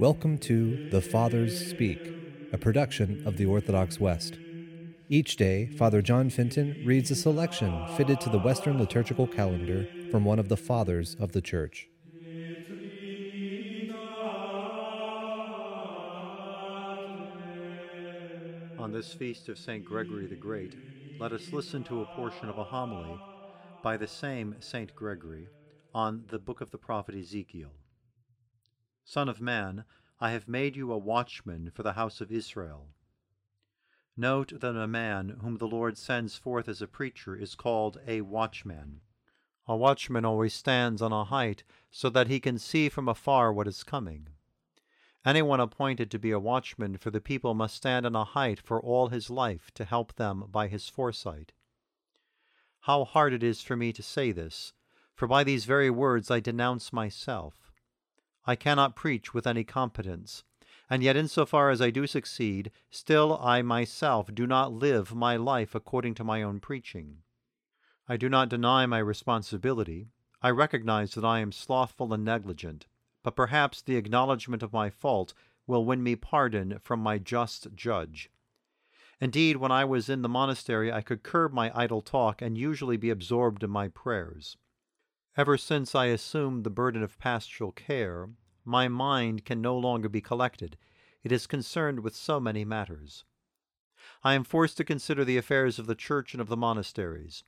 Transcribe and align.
Welcome 0.00 0.38
to 0.38 0.88
The 0.88 1.02
Fathers 1.02 1.68
Speak, 1.68 2.00
a 2.54 2.56
production 2.56 3.22
of 3.26 3.36
the 3.36 3.44
Orthodox 3.44 4.00
West. 4.00 4.38
Each 5.10 5.36
day, 5.36 5.66
Father 5.66 6.00
John 6.00 6.30
Fenton 6.30 6.82
reads 6.86 7.10
a 7.10 7.14
selection 7.14 7.86
fitted 7.98 8.18
to 8.22 8.30
the 8.30 8.38
Western 8.38 8.78
liturgical 8.78 9.26
calendar 9.26 9.86
from 10.10 10.24
one 10.24 10.38
of 10.38 10.48
the 10.48 10.56
Fathers 10.56 11.16
of 11.20 11.32
the 11.32 11.42
Church. 11.42 11.90
On 18.78 18.90
this 18.90 19.12
feast 19.12 19.50
of 19.50 19.58
St. 19.58 19.84
Gregory 19.84 20.26
the 20.26 20.34
Great, 20.34 20.76
let 21.18 21.32
us 21.32 21.52
listen 21.52 21.84
to 21.84 22.00
a 22.00 22.06
portion 22.06 22.48
of 22.48 22.56
a 22.56 22.64
homily 22.64 23.20
by 23.82 23.98
the 23.98 24.08
same 24.08 24.56
St. 24.60 24.96
Gregory 24.96 25.48
on 25.94 26.24
the 26.30 26.38
book 26.38 26.62
of 26.62 26.70
the 26.70 26.78
prophet 26.78 27.14
Ezekiel. 27.14 27.68
Son 29.12 29.28
of 29.28 29.40
man, 29.40 29.84
I 30.20 30.30
have 30.30 30.46
made 30.46 30.76
you 30.76 30.92
a 30.92 30.96
watchman 30.96 31.72
for 31.74 31.82
the 31.82 31.94
house 31.94 32.20
of 32.20 32.30
Israel. 32.30 32.94
Note 34.16 34.60
that 34.60 34.76
a 34.76 34.86
man 34.86 35.40
whom 35.42 35.56
the 35.56 35.66
Lord 35.66 35.98
sends 35.98 36.38
forth 36.38 36.68
as 36.68 36.80
a 36.80 36.86
preacher 36.86 37.34
is 37.34 37.56
called 37.56 37.98
a 38.06 38.20
watchman. 38.20 39.00
A 39.66 39.76
watchman 39.76 40.24
always 40.24 40.54
stands 40.54 41.02
on 41.02 41.12
a 41.12 41.24
height 41.24 41.64
so 41.90 42.08
that 42.08 42.28
he 42.28 42.38
can 42.38 42.56
see 42.56 42.88
from 42.88 43.08
afar 43.08 43.52
what 43.52 43.66
is 43.66 43.82
coming. 43.82 44.28
Anyone 45.26 45.58
appointed 45.58 46.08
to 46.12 46.20
be 46.20 46.30
a 46.30 46.38
watchman 46.38 46.96
for 46.96 47.10
the 47.10 47.20
people 47.20 47.52
must 47.52 47.74
stand 47.74 48.06
on 48.06 48.14
a 48.14 48.22
height 48.22 48.60
for 48.60 48.80
all 48.80 49.08
his 49.08 49.28
life 49.28 49.72
to 49.74 49.84
help 49.84 50.14
them 50.14 50.44
by 50.52 50.68
his 50.68 50.88
foresight. 50.88 51.50
How 52.82 53.02
hard 53.04 53.32
it 53.32 53.42
is 53.42 53.60
for 53.60 53.74
me 53.74 53.92
to 53.92 54.04
say 54.04 54.30
this, 54.30 54.72
for 55.16 55.26
by 55.26 55.42
these 55.42 55.64
very 55.64 55.90
words 55.90 56.30
I 56.30 56.38
denounce 56.38 56.92
myself. 56.92 57.69
I 58.46 58.56
cannot 58.56 58.96
preach 58.96 59.34
with 59.34 59.46
any 59.46 59.64
competence, 59.64 60.44
and 60.88 61.02
yet, 61.02 61.16
in 61.16 61.28
so 61.28 61.46
far 61.46 61.70
as 61.70 61.80
I 61.80 61.90
do 61.90 62.06
succeed, 62.06 62.72
still 62.90 63.38
I 63.40 63.62
myself 63.62 64.34
do 64.34 64.46
not 64.46 64.72
live 64.72 65.14
my 65.14 65.36
life 65.36 65.74
according 65.74 66.14
to 66.14 66.24
my 66.24 66.42
own 66.42 66.58
preaching. 66.58 67.18
I 68.08 68.16
do 68.16 68.28
not 68.28 68.48
deny 68.48 68.86
my 68.86 68.98
responsibility. 68.98 70.08
I 70.42 70.50
recognize 70.50 71.14
that 71.14 71.24
I 71.24 71.40
am 71.40 71.52
slothful 71.52 72.12
and 72.12 72.24
negligent, 72.24 72.86
but 73.22 73.36
perhaps 73.36 73.82
the 73.82 73.96
acknowledgment 73.96 74.62
of 74.62 74.72
my 74.72 74.90
fault 74.90 75.34
will 75.66 75.84
win 75.84 76.02
me 76.02 76.16
pardon 76.16 76.78
from 76.80 77.00
my 77.00 77.18
just 77.18 77.74
judge. 77.74 78.30
Indeed, 79.20 79.58
when 79.58 79.70
I 79.70 79.84
was 79.84 80.08
in 80.08 80.22
the 80.22 80.28
monastery, 80.28 80.90
I 80.90 81.02
could 81.02 81.22
curb 81.22 81.52
my 81.52 81.70
idle 81.78 82.00
talk 82.00 82.40
and 82.40 82.56
usually 82.56 82.96
be 82.96 83.10
absorbed 83.10 83.62
in 83.62 83.70
my 83.70 83.88
prayers. 83.88 84.56
Ever 85.36 85.56
since 85.56 85.94
I 85.94 86.06
assumed 86.06 86.64
the 86.64 86.70
burden 86.70 87.02
of 87.02 87.18
pastoral 87.18 87.70
care, 87.70 88.30
my 88.64 88.88
mind 88.88 89.44
can 89.44 89.60
no 89.60 89.76
longer 89.76 90.08
be 90.08 90.20
collected. 90.20 90.76
It 91.22 91.32
is 91.32 91.46
concerned 91.46 92.00
with 92.00 92.14
so 92.14 92.40
many 92.40 92.64
matters. 92.64 93.24
I 94.22 94.34
am 94.34 94.44
forced 94.44 94.76
to 94.78 94.84
consider 94.84 95.24
the 95.24 95.36
affairs 95.36 95.78
of 95.78 95.86
the 95.86 95.94
church 95.94 96.34
and 96.34 96.40
of 96.40 96.48
the 96.48 96.56
monasteries. 96.56 97.44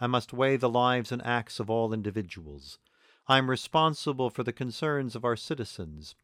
I 0.00 0.06
must 0.06 0.32
weigh 0.32 0.56
the 0.56 0.68
lives 0.68 1.12
and 1.12 1.24
acts 1.24 1.60
of 1.60 1.68
all 1.68 1.92
individuals. 1.92 2.78
I 3.26 3.38
am 3.38 3.50
responsible 3.50 4.30
for 4.30 4.42
the 4.42 4.52
concerns 4.52 5.14
of 5.14 5.24
our 5.24 5.36
citizens. 5.36 6.14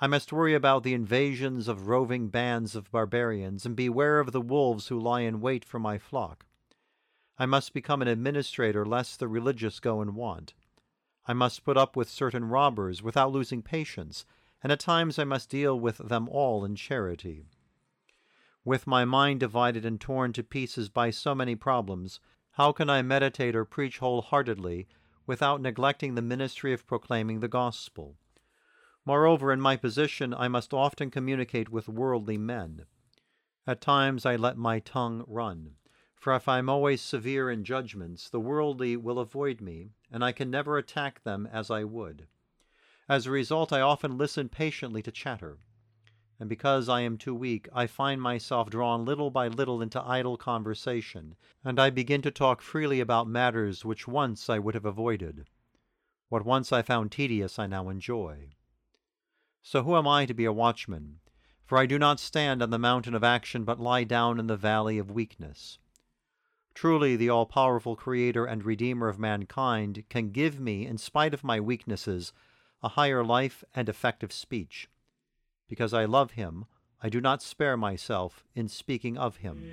I 0.00 0.06
must 0.06 0.32
worry 0.32 0.54
about 0.54 0.82
the 0.82 0.94
invasions 0.94 1.68
of 1.68 1.86
roving 1.86 2.28
bands 2.28 2.74
of 2.74 2.90
barbarians 2.90 3.64
and 3.64 3.76
beware 3.76 4.20
of 4.20 4.32
the 4.32 4.40
wolves 4.40 4.88
who 4.88 4.98
lie 4.98 5.20
in 5.20 5.40
wait 5.40 5.64
for 5.64 5.78
my 5.78 5.96
flock. 5.96 6.44
I 7.38 7.46
must 7.46 7.72
become 7.72 8.02
an 8.02 8.08
administrator 8.08 8.84
lest 8.84 9.18
the 9.18 9.28
religious 9.28 9.80
go 9.80 10.02
in 10.02 10.14
want. 10.14 10.54
I 11.28 11.32
must 11.32 11.64
put 11.64 11.76
up 11.76 11.96
with 11.96 12.08
certain 12.08 12.44
robbers 12.44 13.02
without 13.02 13.32
losing 13.32 13.62
patience, 13.62 14.24
and 14.62 14.70
at 14.70 14.80
times 14.80 15.18
I 15.18 15.24
must 15.24 15.50
deal 15.50 15.78
with 15.78 15.98
them 15.98 16.28
all 16.28 16.64
in 16.64 16.76
charity. 16.76 17.46
With 18.64 18.86
my 18.86 19.04
mind 19.04 19.40
divided 19.40 19.84
and 19.84 20.00
torn 20.00 20.32
to 20.32 20.42
pieces 20.42 20.88
by 20.88 21.10
so 21.10 21.34
many 21.34 21.54
problems, 21.54 22.20
how 22.52 22.72
can 22.72 22.88
I 22.88 23.02
meditate 23.02 23.54
or 23.54 23.64
preach 23.64 23.98
wholeheartedly 23.98 24.88
without 25.26 25.60
neglecting 25.60 26.14
the 26.14 26.22
ministry 26.22 26.72
of 26.72 26.86
proclaiming 26.86 27.40
the 27.40 27.48
gospel? 27.48 28.16
Moreover, 29.04 29.52
in 29.52 29.60
my 29.60 29.76
position, 29.76 30.34
I 30.34 30.48
must 30.48 30.74
often 30.74 31.10
communicate 31.10 31.68
with 31.68 31.88
worldly 31.88 32.38
men. 32.38 32.86
At 33.66 33.80
times 33.80 34.26
I 34.26 34.36
let 34.36 34.56
my 34.56 34.80
tongue 34.80 35.24
run. 35.28 35.74
For 36.16 36.34
if 36.34 36.48
I 36.48 36.58
am 36.58 36.68
always 36.68 37.02
severe 37.02 37.50
in 37.50 37.62
judgments, 37.62 38.28
the 38.28 38.40
worldly 38.40 38.96
will 38.96 39.18
avoid 39.18 39.60
me, 39.60 39.90
and 40.10 40.24
I 40.24 40.32
can 40.32 40.50
never 40.50 40.76
attack 40.76 41.22
them 41.22 41.46
as 41.52 41.70
I 41.70 41.84
would. 41.84 42.26
As 43.08 43.26
a 43.26 43.30
result, 43.30 43.72
I 43.72 43.80
often 43.80 44.18
listen 44.18 44.48
patiently 44.48 45.02
to 45.02 45.12
chatter, 45.12 45.58
and 46.38 46.48
because 46.48 46.88
I 46.88 47.00
am 47.00 47.16
too 47.16 47.34
weak, 47.34 47.68
I 47.72 47.86
find 47.86 48.20
myself 48.20 48.68
drawn 48.68 49.04
little 49.04 49.30
by 49.30 49.48
little 49.48 49.80
into 49.80 50.02
idle 50.02 50.36
conversation, 50.36 51.36
and 51.64 51.78
I 51.78 51.90
begin 51.90 52.20
to 52.22 52.30
talk 52.30 52.60
freely 52.60 53.00
about 53.00 53.28
matters 53.28 53.84
which 53.84 54.08
once 54.08 54.50
I 54.50 54.58
would 54.58 54.74
have 54.74 54.84
avoided. 54.84 55.46
What 56.28 56.44
once 56.44 56.72
I 56.72 56.82
found 56.82 57.12
tedious, 57.12 57.58
I 57.58 57.66
now 57.66 57.88
enjoy. 57.88 58.50
So 59.62 59.82
who 59.82 59.96
am 59.96 60.06
I 60.08 60.26
to 60.26 60.34
be 60.34 60.44
a 60.44 60.52
watchman? 60.52 61.20
For 61.64 61.78
I 61.78 61.86
do 61.86 61.98
not 61.98 62.20
stand 62.20 62.62
on 62.62 62.70
the 62.70 62.78
mountain 62.78 63.14
of 63.14 63.24
action, 63.24 63.64
but 63.64 63.80
lie 63.80 64.04
down 64.04 64.38
in 64.38 64.46
the 64.46 64.56
valley 64.56 64.98
of 64.98 65.10
weakness. 65.10 65.78
Truly, 66.76 67.16
the 67.16 67.30
all 67.30 67.46
powerful 67.46 67.96
Creator 67.96 68.44
and 68.44 68.62
Redeemer 68.62 69.08
of 69.08 69.18
mankind 69.18 70.04
can 70.10 70.28
give 70.28 70.60
me, 70.60 70.86
in 70.86 70.98
spite 70.98 71.32
of 71.32 71.42
my 71.42 71.58
weaknesses, 71.58 72.34
a 72.82 72.90
higher 72.90 73.24
life 73.24 73.64
and 73.74 73.88
effective 73.88 74.30
speech. 74.30 74.86
Because 75.70 75.94
I 75.94 76.04
love 76.04 76.32
Him, 76.32 76.66
I 77.02 77.08
do 77.08 77.18
not 77.18 77.40
spare 77.40 77.78
myself 77.78 78.44
in 78.54 78.68
speaking 78.68 79.16
of 79.16 79.38
Him. 79.38 79.64